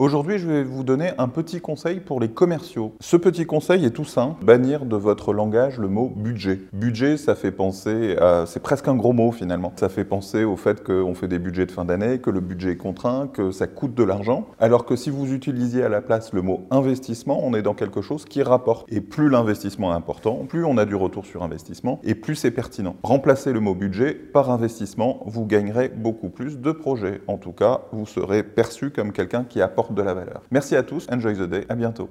Aujourd'hui, 0.00 0.38
je 0.38 0.48
vais 0.48 0.64
vous 0.64 0.82
donner 0.82 1.10
un 1.18 1.28
petit 1.28 1.60
conseil 1.60 2.00
pour 2.00 2.20
les 2.20 2.30
commerciaux. 2.30 2.94
Ce 3.00 3.18
petit 3.18 3.44
conseil 3.44 3.84
est 3.84 3.90
tout 3.90 4.06
simple, 4.06 4.42
bannir 4.42 4.86
de 4.86 4.96
votre 4.96 5.34
langage 5.34 5.78
le 5.78 5.88
mot 5.88 6.10
budget. 6.16 6.58
Budget, 6.72 7.18
ça 7.18 7.34
fait 7.34 7.52
penser 7.52 8.16
à... 8.18 8.46
c'est 8.46 8.62
presque 8.62 8.88
un 8.88 8.96
gros 8.96 9.12
mot 9.12 9.30
finalement. 9.30 9.74
Ça 9.76 9.90
fait 9.90 10.06
penser 10.06 10.42
au 10.42 10.56
fait 10.56 10.82
qu'on 10.82 11.12
fait 11.12 11.28
des 11.28 11.38
budgets 11.38 11.66
de 11.66 11.70
fin 11.70 11.84
d'année, 11.84 12.18
que 12.18 12.30
le 12.30 12.40
budget 12.40 12.70
est 12.70 12.76
contraint, 12.78 13.28
que 13.30 13.50
ça 13.50 13.66
coûte 13.66 13.92
de 13.92 14.02
l'argent. 14.02 14.46
Alors 14.58 14.86
que 14.86 14.96
si 14.96 15.10
vous 15.10 15.34
utilisiez 15.34 15.82
à 15.82 15.90
la 15.90 16.00
place 16.00 16.32
le 16.32 16.40
mot 16.40 16.62
investissement, 16.70 17.38
on 17.44 17.52
est 17.52 17.60
dans 17.60 17.74
quelque 17.74 18.00
chose 18.00 18.24
qui 18.24 18.42
rapporte. 18.42 18.90
Et 18.90 19.02
plus 19.02 19.28
l'investissement 19.28 19.92
est 19.92 19.96
important, 19.96 20.46
plus 20.48 20.64
on 20.64 20.78
a 20.78 20.86
du 20.86 20.94
retour 20.94 21.26
sur 21.26 21.42
investissement, 21.42 22.00
et 22.04 22.14
plus 22.14 22.36
c'est 22.36 22.52
pertinent. 22.52 22.96
Remplacez 23.02 23.52
le 23.52 23.60
mot 23.60 23.74
budget 23.74 24.14
par 24.14 24.50
investissement, 24.50 25.22
vous 25.26 25.44
gagnerez 25.44 25.90
beaucoup 25.90 26.30
plus 26.30 26.58
de 26.58 26.72
projets. 26.72 27.20
En 27.26 27.36
tout 27.36 27.52
cas, 27.52 27.82
vous 27.92 28.06
serez 28.06 28.42
perçu 28.42 28.88
comme 28.92 29.12
quelqu'un 29.12 29.44
qui 29.44 29.60
apporte 29.60 29.89
de 29.94 30.02
la 30.02 30.14
valeur. 30.14 30.42
Merci 30.50 30.76
à 30.76 30.82
tous, 30.82 31.06
enjoy 31.10 31.34
the 31.34 31.42
day, 31.42 31.66
à 31.68 31.74
bientôt. 31.74 32.08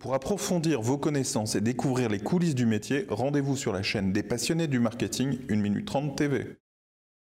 Pour 0.00 0.14
approfondir 0.14 0.80
vos 0.80 0.96
connaissances 0.96 1.56
et 1.56 1.60
découvrir 1.60 2.08
les 2.08 2.18
coulisses 2.18 2.54
du 2.54 2.64
métier, 2.64 3.04
rendez-vous 3.10 3.54
sur 3.54 3.72
la 3.72 3.82
chaîne 3.82 4.12
des 4.12 4.22
passionnés 4.22 4.66
du 4.66 4.80
marketing 4.80 5.40
1 5.50 5.56
minute 5.56 5.86
30 5.86 6.16
TV. 6.16 6.56